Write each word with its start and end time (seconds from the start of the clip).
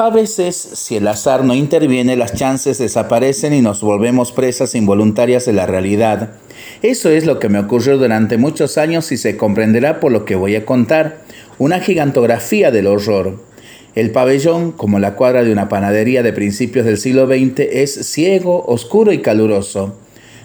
A 0.00 0.10
veces, 0.10 0.54
si 0.54 0.94
el 0.94 1.08
azar 1.08 1.44
no 1.44 1.56
interviene, 1.56 2.14
las 2.14 2.32
chances 2.32 2.78
desaparecen 2.78 3.52
y 3.52 3.62
nos 3.62 3.80
volvemos 3.80 4.30
presas 4.30 4.76
involuntarias 4.76 5.44
de 5.44 5.52
la 5.52 5.66
realidad. 5.66 6.34
Eso 6.82 7.10
es 7.10 7.26
lo 7.26 7.40
que 7.40 7.48
me 7.48 7.58
ocurrió 7.58 7.98
durante 7.98 8.36
muchos 8.36 8.78
años 8.78 9.10
y 9.10 9.16
se 9.16 9.36
comprenderá 9.36 9.98
por 9.98 10.12
lo 10.12 10.24
que 10.24 10.36
voy 10.36 10.54
a 10.54 10.64
contar, 10.64 11.18
una 11.58 11.80
gigantografía 11.80 12.70
del 12.70 12.86
horror. 12.86 13.42
El 13.96 14.12
pabellón, 14.12 14.70
como 14.70 15.00
la 15.00 15.16
cuadra 15.16 15.42
de 15.42 15.50
una 15.50 15.68
panadería 15.68 16.22
de 16.22 16.32
principios 16.32 16.86
del 16.86 16.98
siglo 16.98 17.26
XX, 17.26 17.58
es 17.58 18.06
ciego, 18.06 18.64
oscuro 18.66 19.10
y 19.10 19.20
caluroso. 19.20 19.98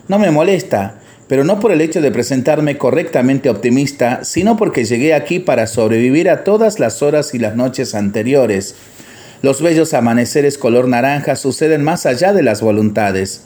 No 0.07 0.17
me 0.17 0.31
molesta, 0.31 0.99
pero 1.27 1.43
no 1.43 1.59
por 1.59 1.71
el 1.71 1.81
hecho 1.81 2.01
de 2.01 2.09
presentarme 2.09 2.79
correctamente 2.79 3.51
optimista, 3.51 4.23
sino 4.23 4.57
porque 4.57 4.83
llegué 4.83 5.13
aquí 5.13 5.37
para 5.37 5.67
sobrevivir 5.67 6.27
a 6.31 6.43
todas 6.43 6.79
las 6.79 7.03
horas 7.03 7.35
y 7.35 7.37
las 7.37 7.55
noches 7.55 7.93
anteriores. 7.93 8.75
Los 9.43 9.61
bellos 9.61 9.93
amaneceres 9.93 10.57
color 10.57 10.87
naranja 10.87 11.35
suceden 11.35 11.83
más 11.83 12.05
allá 12.05 12.31
de 12.31 12.43
las 12.43 12.61
voluntades. 12.61 13.43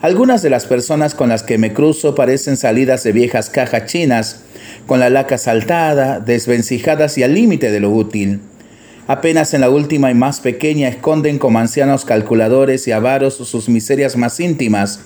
Algunas 0.00 0.42
de 0.42 0.50
las 0.50 0.64
personas 0.64 1.16
con 1.16 1.28
las 1.28 1.42
que 1.42 1.58
me 1.58 1.72
cruzo 1.72 2.14
parecen 2.14 2.56
salidas 2.56 3.02
de 3.02 3.10
viejas 3.10 3.50
cajas 3.50 3.86
chinas, 3.86 4.44
con 4.86 5.00
la 5.00 5.10
laca 5.10 5.36
saltada, 5.36 6.20
desvencijadas 6.20 7.18
y 7.18 7.24
al 7.24 7.34
límite 7.34 7.72
de 7.72 7.80
lo 7.80 7.90
útil. 7.90 8.42
Apenas 9.08 9.54
en 9.54 9.62
la 9.62 9.70
última 9.70 10.12
y 10.12 10.14
más 10.14 10.38
pequeña 10.38 10.86
esconden 10.88 11.40
como 11.40 11.58
ancianos 11.58 12.04
calculadores 12.04 12.86
y 12.86 12.92
avaros 12.92 13.34
sus 13.34 13.68
miserias 13.68 14.16
más 14.16 14.38
íntimas. 14.38 15.00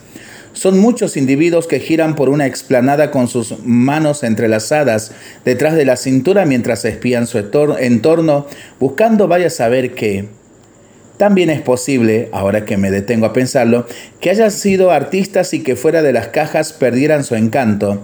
Son 0.59 0.77
muchos 0.77 1.17
individuos 1.17 1.69
que 1.69 1.79
giran 1.79 2.17
por 2.17 2.29
una 2.29 2.47
explanada 2.47 3.12
con 3.12 3.29
sus 3.29 3.61
manos 3.65 4.25
entrelazadas 4.25 5.12
detrás 5.45 5.77
de 5.77 5.84
la 5.84 5.95
cintura 5.95 6.47
mientras 6.47 6.84
espían 6.84 7.29
su 7.29 7.39
entorno 7.39 8.45
buscando 8.81 9.29
vaya 9.29 9.47
a 9.47 9.51
saber 9.51 9.95
qué. 9.95 10.25
También 11.17 11.48
es 11.48 11.62
posible, 11.62 12.29
ahora 12.33 12.65
que 12.65 12.77
me 12.77 12.91
detengo 12.91 13.27
a 13.27 13.33
pensarlo, 13.33 13.87
que 14.20 14.31
hayan 14.31 14.50
sido 14.50 14.91
artistas 14.91 15.55
y 15.55 15.62
que 15.62 15.77
fuera 15.77 16.03
de 16.03 16.12
las 16.12 16.27
cajas 16.27 16.72
perdieran 16.72 17.22
su 17.22 17.37
encanto. 17.37 18.03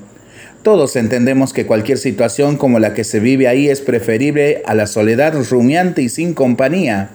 Todos 0.63 0.95
entendemos 0.95 1.53
que 1.53 1.67
cualquier 1.67 1.99
situación 1.99 2.57
como 2.57 2.79
la 2.79 2.95
que 2.95 3.03
se 3.03 3.19
vive 3.19 3.49
ahí 3.49 3.69
es 3.69 3.81
preferible 3.81 4.63
a 4.65 4.77
la 4.77 4.87
soledad 4.87 5.35
rumiante 5.51 6.03
y 6.03 6.09
sin 6.09 6.35
compañía. 6.35 7.11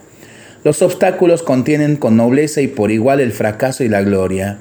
Los 0.66 0.82
obstáculos 0.82 1.44
contienen 1.44 1.96
con 1.96 2.18
nobleza 2.18 2.60
y 2.60 2.68
por 2.68 2.92
igual 2.92 3.22
el 3.22 3.32
fracaso 3.32 3.86
y 3.86 3.88
la 3.88 4.02
gloria. 4.02 4.60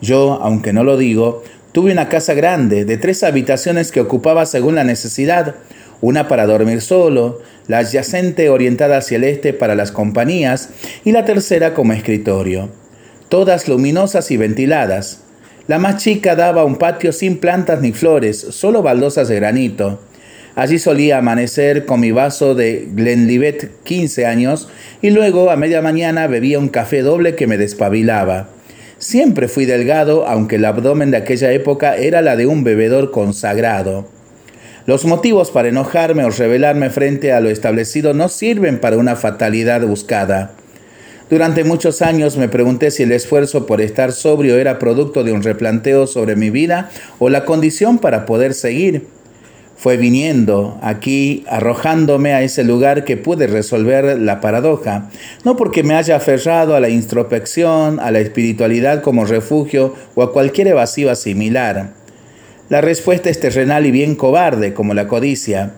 Yo, 0.00 0.38
aunque 0.42 0.72
no 0.72 0.84
lo 0.84 0.96
digo, 0.96 1.42
tuve 1.72 1.92
una 1.92 2.08
casa 2.08 2.34
grande 2.34 2.84
de 2.84 2.96
tres 2.96 3.22
habitaciones 3.22 3.92
que 3.92 4.00
ocupaba 4.00 4.46
según 4.46 4.74
la 4.74 4.84
necesidad, 4.84 5.56
una 6.00 6.28
para 6.28 6.46
dormir 6.46 6.80
solo, 6.80 7.40
la 7.68 7.78
adyacente 7.78 8.48
orientada 8.48 8.96
hacia 8.96 9.16
el 9.16 9.24
este 9.24 9.52
para 9.52 9.74
las 9.74 9.92
compañías 9.92 10.70
y 11.04 11.12
la 11.12 11.24
tercera 11.24 11.74
como 11.74 11.92
escritorio, 11.92 12.70
todas 13.28 13.68
luminosas 13.68 14.30
y 14.30 14.36
ventiladas. 14.36 15.20
La 15.66 15.78
más 15.78 16.02
chica 16.02 16.34
daba 16.34 16.64
un 16.64 16.76
patio 16.76 17.12
sin 17.12 17.38
plantas 17.38 17.80
ni 17.80 17.92
flores, 17.92 18.38
solo 18.38 18.82
baldosas 18.82 19.28
de 19.28 19.36
granito. 19.36 20.00
Allí 20.56 20.78
solía 20.78 21.18
amanecer 21.18 21.86
con 21.86 22.00
mi 22.00 22.10
vaso 22.10 22.54
de 22.54 22.88
Glenlivet 22.92 23.70
15 23.84 24.26
años 24.26 24.68
y 25.00 25.10
luego 25.10 25.50
a 25.50 25.56
media 25.56 25.80
mañana 25.80 26.26
bebía 26.26 26.58
un 26.58 26.68
café 26.68 27.02
doble 27.02 27.36
que 27.36 27.46
me 27.46 27.56
despabilaba. 27.56 28.48
Siempre 29.00 29.48
fui 29.48 29.64
delgado, 29.64 30.26
aunque 30.26 30.56
el 30.56 30.64
abdomen 30.66 31.10
de 31.10 31.16
aquella 31.16 31.50
época 31.52 31.96
era 31.96 32.20
la 32.20 32.36
de 32.36 32.44
un 32.44 32.64
bebedor 32.64 33.10
consagrado. 33.10 34.06
Los 34.84 35.06
motivos 35.06 35.50
para 35.50 35.68
enojarme 35.68 36.22
o 36.26 36.30
rebelarme 36.30 36.90
frente 36.90 37.32
a 37.32 37.40
lo 37.40 37.48
establecido 37.48 38.12
no 38.12 38.28
sirven 38.28 38.78
para 38.78 38.98
una 38.98 39.16
fatalidad 39.16 39.80
buscada. 39.86 40.52
Durante 41.30 41.64
muchos 41.64 42.02
años 42.02 42.36
me 42.36 42.50
pregunté 42.50 42.90
si 42.90 43.04
el 43.04 43.12
esfuerzo 43.12 43.64
por 43.64 43.80
estar 43.80 44.12
sobrio 44.12 44.58
era 44.58 44.78
producto 44.78 45.24
de 45.24 45.32
un 45.32 45.42
replanteo 45.42 46.06
sobre 46.06 46.36
mi 46.36 46.50
vida 46.50 46.90
o 47.18 47.30
la 47.30 47.46
condición 47.46 48.00
para 48.00 48.26
poder 48.26 48.52
seguir. 48.52 49.06
Fue 49.80 49.96
viniendo 49.96 50.78
aquí, 50.82 51.42
arrojándome 51.48 52.34
a 52.34 52.42
ese 52.42 52.64
lugar 52.64 53.06
que 53.06 53.16
pude 53.16 53.46
resolver 53.46 54.18
la 54.18 54.42
paradoja, 54.42 55.08
no 55.42 55.56
porque 55.56 55.82
me 55.82 55.94
haya 55.94 56.16
aferrado 56.16 56.76
a 56.76 56.80
la 56.80 56.90
introspección, 56.90 57.98
a 57.98 58.10
la 58.10 58.18
espiritualidad 58.18 59.00
como 59.00 59.24
refugio 59.24 59.94
o 60.14 60.22
a 60.22 60.34
cualquier 60.34 60.68
evasiva 60.68 61.14
similar. 61.14 61.94
La 62.68 62.82
respuesta 62.82 63.30
es 63.30 63.40
terrenal 63.40 63.86
y 63.86 63.90
bien 63.90 64.16
cobarde, 64.16 64.74
como 64.74 64.92
la 64.92 65.08
codicia. 65.08 65.72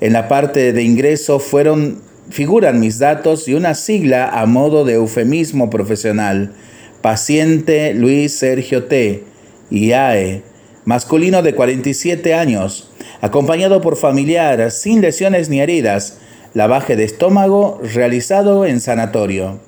En 0.00 0.14
la 0.14 0.26
parte 0.26 0.72
de 0.72 0.82
ingreso 0.82 1.38
fueron 1.38 2.00
figuran 2.30 2.80
mis 2.80 2.98
datos 2.98 3.46
y 3.46 3.52
una 3.52 3.74
sigla 3.74 4.26
a 4.26 4.46
modo 4.46 4.86
de 4.86 4.94
eufemismo 4.94 5.68
profesional. 5.68 6.54
Paciente 7.02 7.92
Luis 7.92 8.32
Sergio 8.32 8.84
T. 8.84 9.24
IAE, 9.70 10.42
masculino 10.84 11.42
de 11.42 11.54
47 11.54 12.34
años, 12.34 12.90
acompañado 13.20 13.80
por 13.80 13.96
familiar, 13.96 14.70
sin 14.70 15.00
lesiones 15.00 15.48
ni 15.48 15.60
heridas, 15.60 16.18
lavaje 16.54 16.96
de 16.96 17.04
estómago 17.04 17.80
realizado 17.94 18.66
en 18.66 18.80
sanatorio. 18.80 19.60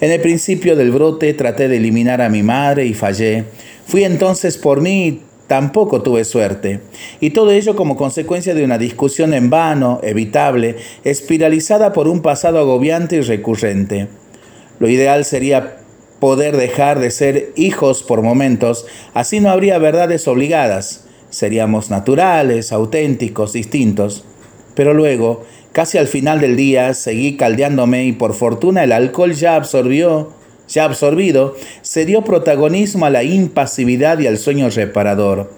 En 0.00 0.10
el 0.12 0.20
principio 0.20 0.76
del 0.76 0.92
brote 0.92 1.34
traté 1.34 1.68
de 1.68 1.78
eliminar 1.78 2.22
a 2.22 2.28
mi 2.28 2.42
madre 2.42 2.86
y 2.86 2.94
fallé. 2.94 3.44
Fui 3.86 4.04
entonces 4.04 4.56
por 4.56 4.80
mí 4.80 5.22
Tampoco 5.48 6.02
tuve 6.02 6.24
suerte. 6.26 6.80
Y 7.20 7.30
todo 7.30 7.52
ello 7.52 7.74
como 7.74 7.96
consecuencia 7.96 8.54
de 8.54 8.64
una 8.64 8.76
discusión 8.76 9.32
en 9.32 9.48
vano, 9.48 9.98
evitable, 10.02 10.76
espiralizada 11.04 11.94
por 11.94 12.06
un 12.06 12.20
pasado 12.20 12.58
agobiante 12.58 13.16
y 13.16 13.22
recurrente. 13.22 14.08
Lo 14.78 14.90
ideal 14.90 15.24
sería 15.24 15.77
poder 16.20 16.56
dejar 16.56 16.98
de 16.98 17.10
ser 17.10 17.52
hijos 17.56 18.02
por 18.02 18.22
momentos, 18.22 18.86
así 19.14 19.40
no 19.40 19.50
habría 19.50 19.78
verdades 19.78 20.26
obligadas. 20.28 21.04
Seríamos 21.30 21.90
naturales, 21.90 22.72
auténticos, 22.72 23.52
distintos. 23.52 24.24
Pero 24.74 24.94
luego, 24.94 25.44
casi 25.72 25.98
al 25.98 26.08
final 26.08 26.40
del 26.40 26.56
día, 26.56 26.94
seguí 26.94 27.36
caldeándome 27.36 28.04
y 28.04 28.12
por 28.12 28.34
fortuna 28.34 28.84
el 28.84 28.92
alcohol 28.92 29.32
ya 29.32 29.56
absorbió 29.56 30.38
ya 30.68 30.84
absorbido, 30.84 31.56
se 31.82 32.04
dio 32.04 32.22
protagonismo 32.22 33.06
a 33.06 33.10
la 33.10 33.24
impasividad 33.24 34.18
y 34.18 34.26
al 34.26 34.38
sueño 34.38 34.68
reparador. 34.70 35.50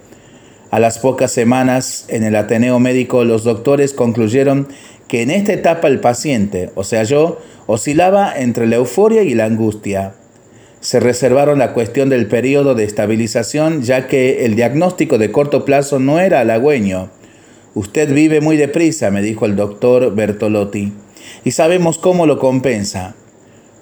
A 0.70 0.78
las 0.78 0.98
pocas 0.98 1.32
semanas, 1.32 2.06
en 2.08 2.22
el 2.22 2.36
Ateneo 2.36 2.78
Médico, 2.78 3.24
los 3.24 3.42
doctores 3.42 3.92
concluyeron 3.92 4.68
que 5.08 5.22
en 5.22 5.32
esta 5.32 5.52
etapa 5.52 5.88
el 5.88 5.98
paciente, 5.98 6.70
o 6.76 6.84
sea 6.84 7.02
yo, 7.02 7.40
oscilaba 7.66 8.32
entre 8.36 8.68
la 8.68 8.76
euforia 8.76 9.22
y 9.22 9.34
la 9.34 9.46
angustia. 9.46 10.14
Se 10.80 10.98
reservaron 10.98 11.58
la 11.58 11.74
cuestión 11.74 12.08
del 12.08 12.26
periodo 12.26 12.74
de 12.74 12.84
estabilización, 12.84 13.82
ya 13.82 14.06
que 14.06 14.46
el 14.46 14.56
diagnóstico 14.56 15.18
de 15.18 15.30
corto 15.30 15.66
plazo 15.66 15.98
no 15.98 16.20
era 16.20 16.40
halagüeño. 16.40 17.10
Usted 17.74 18.14
vive 18.14 18.40
muy 18.40 18.56
deprisa, 18.56 19.10
me 19.10 19.20
dijo 19.20 19.44
el 19.44 19.56
doctor 19.56 20.14
Bertolotti, 20.14 20.94
y 21.44 21.50
sabemos 21.50 21.98
cómo 21.98 22.24
lo 22.24 22.38
compensa. 22.38 23.14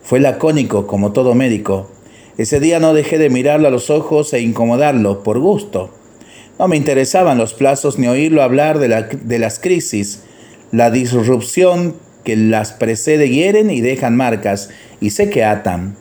Fue 0.02 0.18
lacónico, 0.18 0.88
como 0.88 1.12
todo 1.12 1.36
médico. 1.36 1.88
Ese 2.36 2.58
día 2.58 2.80
no 2.80 2.94
dejé 2.94 3.18
de 3.18 3.30
mirarlo 3.30 3.68
a 3.68 3.70
los 3.70 3.90
ojos 3.90 4.32
e 4.32 4.40
incomodarlo, 4.40 5.22
por 5.22 5.38
gusto. 5.38 5.90
No 6.58 6.66
me 6.66 6.76
interesaban 6.76 7.38
los 7.38 7.54
plazos 7.54 8.00
ni 8.00 8.08
oírlo 8.08 8.42
hablar 8.42 8.80
de, 8.80 8.88
de 9.22 9.38
las 9.38 9.60
crisis. 9.60 10.24
La 10.72 10.90
disrupción 10.90 11.94
que 12.24 12.34
las 12.34 12.72
precede 12.72 13.30
hieren 13.30 13.70
y 13.70 13.82
dejan 13.82 14.16
marcas, 14.16 14.70
y 15.00 15.10
sé 15.10 15.30
que 15.30 15.44
atan. 15.44 15.96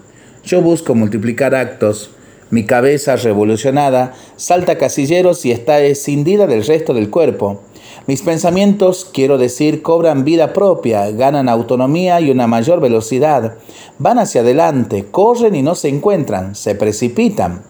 Yo 0.47 0.62
busco 0.62 0.96
multiplicar 0.96 1.53
actos. 1.56 2.09
Mi 2.52 2.66
cabeza 2.66 3.18
revolucionada 3.18 4.13
salta 4.38 4.78
casilleros 4.78 5.46
y 5.46 5.52
está 5.52 5.81
escindida 5.81 6.47
del 6.47 6.66
resto 6.66 6.94
del 6.94 7.09
cuerpo. 7.09 7.63
Mis 8.06 8.22
pensamientos, 8.22 9.06
quiero 9.13 9.38
decir, 9.38 9.81
cobran 9.81 10.24
vida 10.24 10.53
propia, 10.53 11.12
ganan 11.12 11.50
autonomía 11.50 12.22
y 12.22 12.31
una 12.31 12.47
mayor 12.47 12.80
velocidad. 12.80 13.55
Van 13.99 14.20
hacia 14.20 14.40
adelante, 14.40 15.08
corren 15.11 15.53
y 15.53 15.64
no 15.64 15.76
se 15.76 15.90
encuentran, 15.90 16.55
se 16.55 16.76
precipitan. 16.76 17.64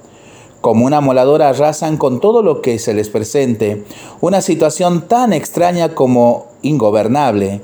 Como 0.62 0.86
una 0.86 1.02
moladora 1.02 1.50
arrasan 1.50 1.98
con 1.98 2.20
todo 2.20 2.44
lo 2.44 2.62
que 2.62 2.78
se 2.78 2.94
les 2.94 3.10
presente, 3.10 3.86
una 4.22 4.42
situación 4.42 5.08
tan 5.08 5.34
extraña 5.34 5.96
como 5.96 6.46
ingobernable. 6.62 7.62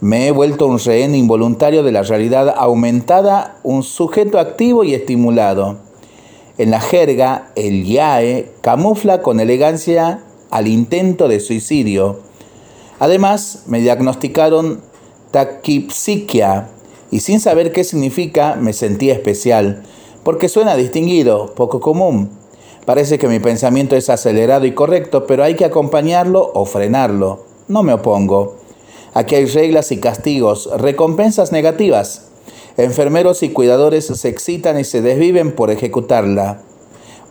Me 0.00 0.26
he 0.26 0.30
vuelto 0.30 0.66
un 0.66 0.78
rehén 0.78 1.14
involuntario 1.14 1.82
de 1.82 1.92
la 1.92 2.02
realidad 2.02 2.54
aumentada, 2.56 3.58
un 3.62 3.82
sujeto 3.82 4.38
activo 4.38 4.82
y 4.82 4.94
estimulado. 4.94 5.76
En 6.56 6.70
la 6.70 6.80
jerga, 6.80 7.52
el 7.54 7.84
yae 7.84 8.50
camufla 8.62 9.20
con 9.20 9.40
elegancia 9.40 10.22
al 10.48 10.68
intento 10.68 11.28
de 11.28 11.38
suicidio. 11.38 12.20
Además, 12.98 13.64
me 13.66 13.80
diagnosticaron 13.80 14.80
taquipsiquia 15.32 16.68
y 17.10 17.20
sin 17.20 17.38
saber 17.38 17.70
qué 17.70 17.84
significa 17.84 18.56
me 18.56 18.72
sentí 18.72 19.10
especial, 19.10 19.82
porque 20.22 20.48
suena 20.48 20.76
distinguido, 20.76 21.54
poco 21.54 21.80
común. 21.80 22.30
Parece 22.86 23.18
que 23.18 23.28
mi 23.28 23.38
pensamiento 23.38 23.96
es 23.96 24.08
acelerado 24.08 24.64
y 24.64 24.72
correcto, 24.72 25.26
pero 25.26 25.44
hay 25.44 25.56
que 25.56 25.66
acompañarlo 25.66 26.52
o 26.54 26.64
frenarlo. 26.64 27.44
No 27.68 27.82
me 27.82 27.92
opongo. 27.92 28.56
Aquí 29.12 29.34
hay 29.34 29.46
reglas 29.46 29.90
y 29.92 29.98
castigos, 29.98 30.68
recompensas 30.76 31.52
negativas. 31.52 32.28
Enfermeros 32.76 33.42
y 33.42 33.50
cuidadores 33.50 34.06
se 34.06 34.28
excitan 34.28 34.78
y 34.78 34.84
se 34.84 35.02
desviven 35.02 35.52
por 35.52 35.70
ejecutarla. 35.70 36.62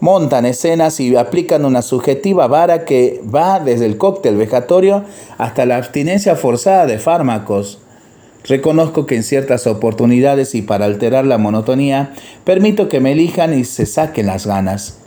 Montan 0.01 0.45
escenas 0.45 0.99
y 0.99 1.15
aplican 1.15 1.65
una 1.65 1.81
subjetiva 1.81 2.47
vara 2.47 2.85
que 2.85 3.21
va 3.33 3.59
desde 3.59 3.85
el 3.85 3.97
cóctel 3.97 4.37
vejatorio 4.37 5.03
hasta 5.37 5.65
la 5.65 5.77
abstinencia 5.77 6.35
forzada 6.35 6.85
de 6.85 6.99
fármacos. 6.99 7.79
Reconozco 8.45 9.05
que 9.05 9.15
en 9.15 9.23
ciertas 9.23 9.67
oportunidades 9.67 10.55
y 10.55 10.61
para 10.61 10.85
alterar 10.85 11.25
la 11.25 11.37
monotonía, 11.37 12.13
permito 12.45 12.87
que 12.87 13.01
me 13.01 13.11
elijan 13.11 13.57
y 13.57 13.65
se 13.65 13.85
saquen 13.85 14.27
las 14.27 14.47
ganas. 14.47 14.99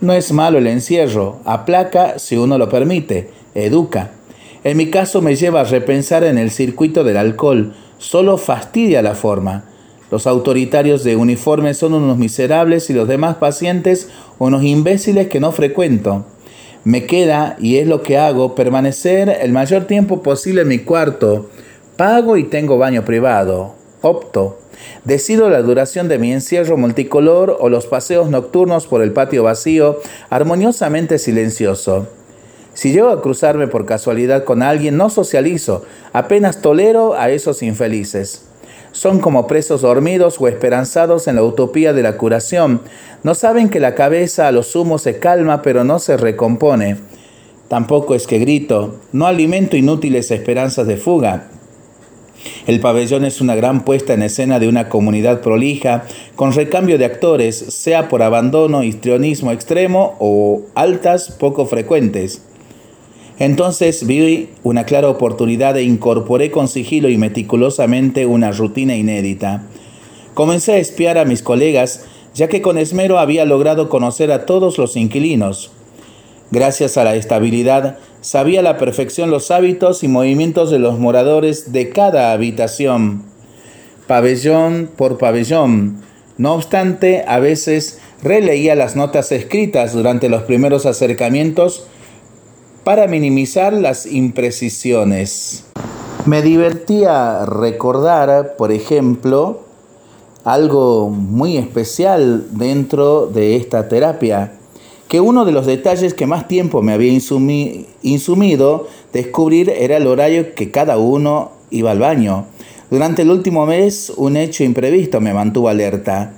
No 0.00 0.12
es 0.12 0.30
malo 0.32 0.58
el 0.58 0.68
encierro, 0.68 1.40
aplaca 1.44 2.20
si 2.20 2.36
uno 2.36 2.56
lo 2.56 2.68
permite, 2.68 3.30
educa. 3.54 4.12
En 4.68 4.76
mi 4.76 4.90
caso 4.90 5.22
me 5.22 5.34
lleva 5.34 5.62
a 5.62 5.64
repensar 5.64 6.24
en 6.24 6.36
el 6.36 6.50
circuito 6.50 7.02
del 7.02 7.16
alcohol, 7.16 7.72
solo 7.96 8.36
fastidia 8.36 9.00
la 9.00 9.14
forma. 9.14 9.64
Los 10.10 10.26
autoritarios 10.26 11.04
de 11.04 11.16
uniforme 11.16 11.72
son 11.72 11.94
unos 11.94 12.18
miserables 12.18 12.90
y 12.90 12.92
los 12.92 13.08
demás 13.08 13.36
pacientes 13.36 14.10
unos 14.38 14.62
imbéciles 14.62 15.28
que 15.28 15.40
no 15.40 15.52
frecuento. 15.52 16.26
Me 16.84 17.06
queda, 17.06 17.56
y 17.58 17.78
es 17.78 17.86
lo 17.86 18.02
que 18.02 18.18
hago, 18.18 18.54
permanecer 18.54 19.38
el 19.40 19.52
mayor 19.52 19.86
tiempo 19.86 20.22
posible 20.22 20.60
en 20.60 20.68
mi 20.68 20.80
cuarto. 20.80 21.48
Pago 21.96 22.36
y 22.36 22.44
tengo 22.44 22.76
baño 22.76 23.06
privado. 23.06 23.72
Opto. 24.02 24.58
Decido 25.06 25.48
la 25.48 25.62
duración 25.62 26.08
de 26.08 26.18
mi 26.18 26.30
encierro 26.30 26.76
multicolor 26.76 27.56
o 27.58 27.70
los 27.70 27.86
paseos 27.86 28.28
nocturnos 28.28 28.86
por 28.86 29.00
el 29.00 29.12
patio 29.12 29.44
vacío, 29.44 29.98
armoniosamente 30.28 31.18
silencioso. 31.18 32.17
Si 32.78 32.92
llego 32.92 33.08
a 33.08 33.20
cruzarme 33.20 33.66
por 33.66 33.86
casualidad 33.86 34.44
con 34.44 34.62
alguien, 34.62 34.96
no 34.96 35.10
socializo, 35.10 35.82
apenas 36.12 36.62
tolero 36.62 37.14
a 37.14 37.28
esos 37.28 37.64
infelices. 37.64 38.46
Son 38.92 39.18
como 39.18 39.48
presos 39.48 39.80
dormidos 39.80 40.36
o 40.38 40.46
esperanzados 40.46 41.26
en 41.26 41.34
la 41.34 41.42
utopía 41.42 41.92
de 41.92 42.04
la 42.04 42.16
curación. 42.16 42.82
No 43.24 43.34
saben 43.34 43.68
que 43.68 43.80
la 43.80 43.96
cabeza 43.96 44.46
a 44.46 44.52
lo 44.52 44.62
sumo 44.62 44.98
se 44.98 45.18
calma 45.18 45.60
pero 45.60 45.82
no 45.82 45.98
se 45.98 46.16
recompone. 46.16 46.98
Tampoco 47.66 48.14
es 48.14 48.28
que 48.28 48.38
grito, 48.38 49.00
no 49.10 49.26
alimento 49.26 49.76
inútiles 49.76 50.30
esperanzas 50.30 50.86
de 50.86 50.98
fuga. 50.98 51.48
El 52.68 52.78
pabellón 52.78 53.24
es 53.24 53.40
una 53.40 53.56
gran 53.56 53.84
puesta 53.84 54.14
en 54.14 54.22
escena 54.22 54.60
de 54.60 54.68
una 54.68 54.88
comunidad 54.88 55.40
prolija, 55.40 56.04
con 56.36 56.52
recambio 56.52 56.96
de 56.96 57.06
actores, 57.06 57.56
sea 57.56 58.08
por 58.08 58.22
abandono, 58.22 58.84
histrionismo 58.84 59.50
extremo 59.50 60.14
o 60.20 60.62
altas 60.76 61.32
poco 61.32 61.66
frecuentes. 61.66 62.42
Entonces 63.38 64.06
vi 64.06 64.50
una 64.64 64.84
clara 64.84 65.08
oportunidad 65.08 65.76
e 65.76 65.82
incorporé 65.82 66.50
con 66.50 66.66
sigilo 66.66 67.08
y 67.08 67.18
meticulosamente 67.18 68.26
una 68.26 68.50
rutina 68.50 68.96
inédita. 68.96 69.62
Comencé 70.34 70.72
a 70.72 70.78
espiar 70.78 71.18
a 71.18 71.24
mis 71.24 71.42
colegas, 71.42 72.04
ya 72.34 72.48
que 72.48 72.62
con 72.62 72.78
esmero 72.78 73.18
había 73.18 73.44
logrado 73.44 73.88
conocer 73.88 74.32
a 74.32 74.44
todos 74.44 74.76
los 74.78 74.96
inquilinos. 74.96 75.70
Gracias 76.50 76.96
a 76.96 77.04
la 77.04 77.14
estabilidad, 77.14 77.98
sabía 78.20 78.60
a 78.60 78.62
la 78.62 78.78
perfección 78.78 79.30
los 79.30 79.50
hábitos 79.50 80.02
y 80.02 80.08
movimientos 80.08 80.70
de 80.70 80.78
los 80.78 80.98
moradores 80.98 81.72
de 81.72 81.90
cada 81.90 82.32
habitación, 82.32 83.24
pabellón 84.06 84.90
por 84.96 85.18
pabellón. 85.18 86.02
No 86.38 86.54
obstante, 86.54 87.24
a 87.26 87.38
veces 87.38 88.00
releía 88.22 88.74
las 88.74 88.96
notas 88.96 89.30
escritas 89.30 89.92
durante 89.92 90.28
los 90.28 90.42
primeros 90.42 90.86
acercamientos 90.86 91.86
para 92.88 93.06
minimizar 93.06 93.74
las 93.74 94.06
imprecisiones. 94.06 95.64
Me 96.24 96.40
divertía 96.40 97.44
recordar, 97.44 98.56
por 98.56 98.72
ejemplo, 98.72 99.60
algo 100.42 101.10
muy 101.10 101.58
especial 101.58 102.46
dentro 102.52 103.26
de 103.26 103.56
esta 103.56 103.88
terapia, 103.88 104.54
que 105.06 105.20
uno 105.20 105.44
de 105.44 105.52
los 105.52 105.66
detalles 105.66 106.14
que 106.14 106.24
más 106.24 106.48
tiempo 106.48 106.80
me 106.80 106.94
había 106.94 107.12
insumido 107.12 108.86
descubrir 109.12 109.68
era 109.68 109.98
el 109.98 110.06
horario 110.06 110.54
que 110.54 110.70
cada 110.70 110.96
uno 110.96 111.50
iba 111.68 111.90
al 111.90 111.98
baño. 111.98 112.46
Durante 112.90 113.20
el 113.20 113.30
último 113.30 113.66
mes, 113.66 114.10
un 114.16 114.38
hecho 114.38 114.64
imprevisto 114.64 115.20
me 115.20 115.34
mantuvo 115.34 115.68
alerta. 115.68 116.32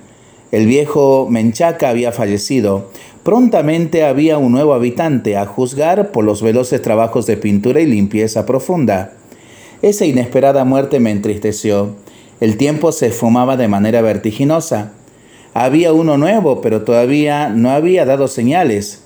El 0.50 0.67
viejo 0.67 1.29
Menchaca 1.31 1.91
había 1.91 2.11
fallecido. 2.11 2.91
Prontamente 3.23 4.05
había 4.05 4.39
un 4.39 4.53
nuevo 4.53 4.73
habitante, 4.73 5.37
a 5.37 5.45
juzgar 5.45 6.11
por 6.11 6.25
los 6.25 6.41
veloces 6.41 6.81
trabajos 6.81 7.27
de 7.27 7.37
pintura 7.37 7.83
y 7.83 7.87
limpieza 7.87 8.47
profunda. 8.47 9.13
Esa 9.83 10.07
inesperada 10.07 10.65
muerte 10.65 11.01
me 11.01 11.11
entristeció. 11.11 11.97
El 12.41 12.57
tiempo 12.57 12.93
se 12.93 13.11
fumaba 13.11 13.59
de 13.59 13.69
manera 13.69 14.01
vertiginosa. 14.01 14.93
Había 15.53 15.93
uno 15.93 16.17
nuevo, 16.17 16.63
pero 16.63 16.83
todavía 16.83 17.51
no 17.51 17.71
había 17.71 18.07
dado 18.07 18.27
señales. 18.27 19.03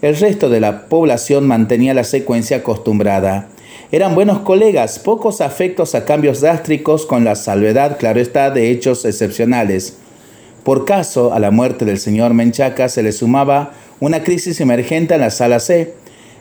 El 0.00 0.16
resto 0.16 0.48
de 0.48 0.60
la 0.60 0.88
población 0.88 1.46
mantenía 1.46 1.92
la 1.92 2.04
secuencia 2.04 2.58
acostumbrada. 2.58 3.48
Eran 3.92 4.14
buenos 4.14 4.38
colegas, 4.40 4.98
pocos 4.98 5.42
afectos 5.42 5.94
a 5.94 6.06
cambios 6.06 6.40
drástricos, 6.40 7.04
con 7.04 7.24
la 7.24 7.34
salvedad, 7.34 7.98
claro 7.98 8.20
está, 8.20 8.50
de 8.50 8.70
hechos 8.70 9.04
excepcionales. 9.04 9.98
Por 10.64 10.84
caso, 10.84 11.32
a 11.32 11.38
la 11.38 11.50
muerte 11.50 11.84
del 11.84 11.98
señor 11.98 12.34
Menchaca 12.34 12.88
se 12.88 13.02
le 13.02 13.12
sumaba 13.12 13.72
una 14.00 14.22
crisis 14.22 14.60
emergente 14.60 15.14
en 15.14 15.20
la 15.20 15.30
sala 15.30 15.60
C. 15.60 15.94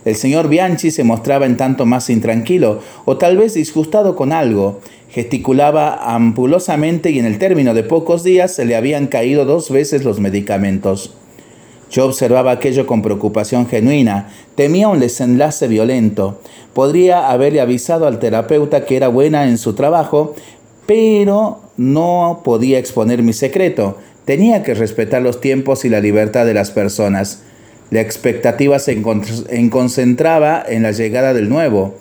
El 0.05 0.15
señor 0.15 0.47
Bianchi 0.47 0.91
se 0.91 1.03
mostraba 1.03 1.45
en 1.45 1.57
tanto 1.57 1.85
más 1.85 2.09
intranquilo 2.09 2.81
o 3.05 3.17
tal 3.17 3.37
vez 3.37 3.53
disgustado 3.53 4.15
con 4.15 4.31
algo. 4.31 4.79
Gesticulaba 5.09 6.13
ampulosamente 6.15 7.11
y 7.11 7.19
en 7.19 7.25
el 7.25 7.39
término 7.39 7.73
de 7.73 7.83
pocos 7.83 8.23
días 8.23 8.53
se 8.53 8.65
le 8.65 8.75
habían 8.75 9.07
caído 9.07 9.45
dos 9.45 9.69
veces 9.69 10.03
los 10.03 10.19
medicamentos. 10.19 11.13
Yo 11.89 12.05
observaba 12.05 12.51
aquello 12.51 12.85
con 12.85 13.01
preocupación 13.01 13.67
genuina, 13.67 14.29
temía 14.55 14.89
un 14.89 14.99
desenlace 14.99 15.67
violento. 15.67 16.41
Podría 16.73 17.29
haberle 17.29 17.61
avisado 17.61 18.07
al 18.07 18.19
terapeuta 18.19 18.85
que 18.85 18.97
era 18.97 19.07
buena 19.07 19.47
en 19.47 19.57
su 19.57 19.73
trabajo, 19.73 20.35
pero 20.85 21.61
no 21.77 22.41
podía 22.43 22.79
exponer 22.79 23.23
mi 23.23 23.33
secreto. 23.33 23.97
Tenía 24.25 24.63
que 24.63 24.73
respetar 24.73 25.21
los 25.21 25.39
tiempos 25.39 25.85
y 25.85 25.89
la 25.89 26.01
libertad 26.01 26.45
de 26.45 26.53
las 26.53 26.71
personas. 26.71 27.43
La 27.91 28.01
expectativa 28.01 28.79
se 28.79 29.01
concentraba 29.69 30.63
en 30.67 30.83
la 30.83 30.91
llegada 30.91 31.33
del 31.33 31.47
nuevo. 31.47 31.95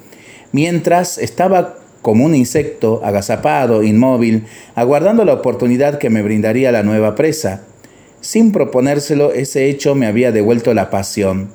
Mientras 0.51 1.19
estaba 1.19 1.77
como 2.03 2.25
un 2.25 2.35
insecto, 2.35 3.01
agazapado, 3.05 3.83
inmóvil, 3.83 4.45
aguardando 4.75 5.25
la 5.25 5.35
oportunidad 5.35 5.99
que 5.99 6.11
me 6.11 6.23
brindaría 6.23 6.73
la 6.73 6.83
nueva 6.83 7.15
presa. 7.15 7.63
Sin 8.21 8.53
proponérselo, 8.53 9.33
ese 9.33 9.69
hecho 9.69 9.95
me 9.95 10.07
había 10.07 10.33
devuelto 10.33 10.73
la 10.75 10.91
pasión. 10.91 11.51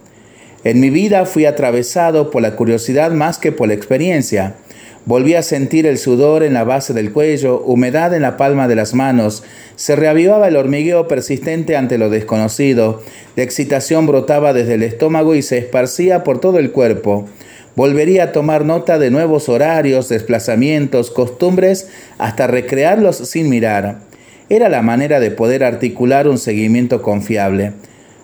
En 0.63 0.79
mi 0.79 0.89
vida 0.89 1.25
fui 1.25 1.45
atravesado 1.45 2.31
por 2.31 2.41
la 2.41 2.55
curiosidad 2.55 3.11
más 3.11 3.37
que 3.37 3.51
por 3.51 3.67
la 3.67 3.73
experiencia. 3.73 4.55
Volví 5.05 5.33
a 5.33 5.41
sentir 5.41 5.87
el 5.87 5.97
sudor 5.97 6.43
en 6.43 6.53
la 6.53 6.63
base 6.63 6.93
del 6.93 7.11
cuello, 7.11 7.59
humedad 7.61 8.13
en 8.13 8.21
la 8.21 8.37
palma 8.37 8.67
de 8.67 8.75
las 8.75 8.93
manos, 8.93 9.43
se 9.75 9.95
reavivaba 9.95 10.47
el 10.47 10.55
hormigueo 10.55 11.07
persistente 11.07 11.75
ante 11.75 11.97
lo 11.97 12.11
desconocido, 12.11 13.01
la 13.35 13.41
excitación 13.41 14.05
brotaba 14.05 14.53
desde 14.53 14.75
el 14.75 14.83
estómago 14.83 15.33
y 15.33 15.41
se 15.41 15.57
esparcía 15.57 16.23
por 16.23 16.39
todo 16.39 16.59
el 16.59 16.71
cuerpo. 16.71 17.27
Volvería 17.75 18.25
a 18.25 18.31
tomar 18.31 18.63
nota 18.63 18.99
de 18.99 19.09
nuevos 19.09 19.49
horarios, 19.49 20.07
desplazamientos, 20.07 21.09
costumbres, 21.09 21.87
hasta 22.19 22.45
recrearlos 22.45 23.17
sin 23.17 23.49
mirar. 23.49 24.01
Era 24.49 24.69
la 24.69 24.83
manera 24.83 25.19
de 25.19 25.31
poder 25.31 25.63
articular 25.63 26.27
un 26.27 26.37
seguimiento 26.37 27.01
confiable 27.01 27.73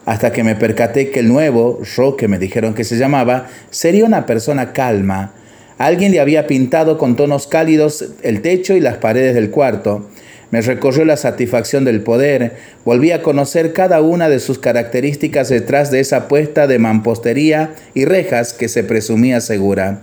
hasta 0.08 0.32
que 0.32 0.42
me 0.42 0.56
percaté 0.56 1.12
que 1.12 1.20
el 1.20 1.28
nuevo, 1.28 1.82
Roque 1.98 2.30
me 2.30 2.40
dijeron 2.40 2.74
que 2.74 2.86
se 2.86 2.98
llamaba, 2.98 3.48
sería 3.72 4.06
una 4.06 4.26
persona 4.26 4.72
calma, 4.72 5.34
Alguien 5.78 6.12
le 6.12 6.20
había 6.20 6.48
pintado 6.48 6.98
con 6.98 7.16
tonos 7.16 7.46
cálidos 7.46 8.06
el 8.24 8.42
techo 8.42 8.76
y 8.76 8.80
las 8.80 8.98
paredes 8.98 9.36
del 9.36 9.52
cuarto. 9.52 10.08
Me 10.50 10.62
recorrió 10.62 11.04
la 11.04 11.18
satisfacción 11.18 11.84
del 11.84 12.02
poder, 12.02 12.56
volví 12.86 13.12
a 13.12 13.22
conocer 13.22 13.74
cada 13.74 14.02
una 14.02 14.30
de 14.30 14.40
sus 14.40 14.60
características 14.60 15.50
detrás 15.50 15.92
de 15.92 16.00
esa 16.00 16.28
puesta 16.28 16.68
de 16.68 16.80
mampostería 16.80 17.76
y 17.94 18.06
rejas 18.06 18.54
que 18.54 18.70
se 18.70 18.84
presumía 18.84 19.42
segura. 19.42 20.02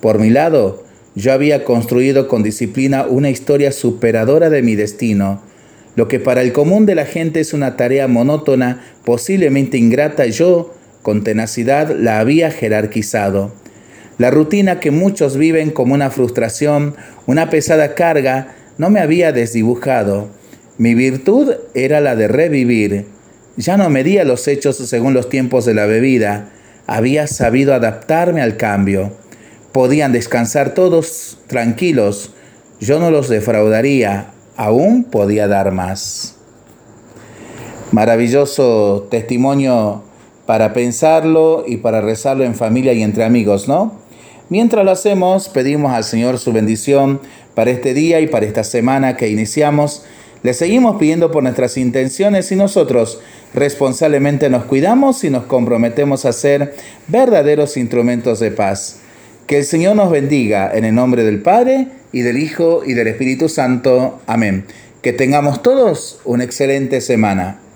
Por 0.00 0.18
mi 0.18 0.28
lado, 0.28 0.84
yo 1.14 1.32
había 1.32 1.64
construido 1.64 2.28
con 2.28 2.42
disciplina 2.42 3.06
una 3.06 3.30
historia 3.30 3.72
superadora 3.72 4.50
de 4.50 4.62
mi 4.62 4.74
destino. 4.74 5.42
Lo 5.96 6.08
que 6.08 6.20
para 6.20 6.42
el 6.42 6.52
común 6.52 6.86
de 6.86 6.94
la 6.94 7.06
gente 7.06 7.40
es 7.40 7.54
una 7.54 7.76
tarea 7.76 8.06
monótona, 8.06 8.84
posiblemente 9.04 9.78
ingrata, 9.78 10.26
yo, 10.26 10.74
con 11.02 11.24
tenacidad, 11.24 11.96
la 11.96 12.18
había 12.18 12.50
jerarquizado. 12.50 13.52
La 14.18 14.30
rutina 14.30 14.78
que 14.78 14.90
muchos 14.90 15.36
viven 15.36 15.70
como 15.70 15.94
una 15.94 16.10
frustración, 16.10 16.94
una 17.26 17.50
pesada 17.50 17.94
carga, 17.94 18.54
no 18.78 18.90
me 18.90 19.00
había 19.00 19.32
desdibujado. 19.32 20.28
Mi 20.78 20.94
virtud 20.94 21.52
era 21.74 22.00
la 22.00 22.14
de 22.16 22.28
revivir. 22.28 23.06
Ya 23.56 23.76
no 23.76 23.88
medía 23.90 24.24
los 24.24 24.46
hechos 24.48 24.76
según 24.76 25.14
los 25.14 25.28
tiempos 25.28 25.64
de 25.64 25.74
la 25.74 25.86
bebida. 25.86 26.50
Había 26.86 27.26
sabido 27.26 27.74
adaptarme 27.74 28.42
al 28.42 28.56
cambio. 28.56 29.12
podían 29.72 30.12
descansar 30.12 30.72
todos 30.72 31.38
tranquilos, 31.48 32.30
yo 32.78 33.00
no 33.00 33.10
los 33.10 33.28
defraudaría, 33.28 34.30
aún 34.56 35.02
podía 35.02 35.48
dar 35.48 35.72
más. 35.72 36.36
Maravilloso 37.90 39.08
testimonio 39.10 40.04
para 40.46 40.72
pensarlo 40.74 41.64
y 41.66 41.78
para 41.78 42.00
rezarlo 42.00 42.44
en 42.44 42.54
familia 42.54 42.92
y 42.92 43.02
entre 43.02 43.24
amigos, 43.24 43.66
¿no? 43.66 44.03
Mientras 44.50 44.84
lo 44.84 44.90
hacemos, 44.90 45.48
pedimos 45.48 45.92
al 45.92 46.04
Señor 46.04 46.38
su 46.38 46.52
bendición 46.52 47.20
para 47.54 47.70
este 47.70 47.94
día 47.94 48.20
y 48.20 48.26
para 48.26 48.44
esta 48.44 48.62
semana 48.62 49.16
que 49.16 49.28
iniciamos. 49.28 50.04
Le 50.42 50.52
seguimos 50.52 50.96
pidiendo 50.96 51.30
por 51.30 51.42
nuestras 51.42 51.78
intenciones 51.78 52.52
y 52.52 52.56
nosotros 52.56 53.20
responsablemente 53.54 54.50
nos 54.50 54.64
cuidamos 54.64 55.24
y 55.24 55.30
nos 55.30 55.44
comprometemos 55.44 56.26
a 56.26 56.32
ser 56.32 56.74
verdaderos 57.08 57.78
instrumentos 57.78 58.40
de 58.40 58.50
paz. 58.50 59.00
Que 59.46 59.58
el 59.58 59.64
Señor 59.64 59.96
nos 59.96 60.10
bendiga 60.10 60.70
en 60.74 60.84
el 60.84 60.94
nombre 60.94 61.24
del 61.24 61.40
Padre 61.40 61.88
y 62.12 62.20
del 62.20 62.36
Hijo 62.36 62.82
y 62.84 62.92
del 62.92 63.08
Espíritu 63.08 63.48
Santo. 63.48 64.20
Amén. 64.26 64.66
Que 65.00 65.14
tengamos 65.14 65.62
todos 65.62 66.20
una 66.24 66.44
excelente 66.44 67.00
semana. 67.00 67.63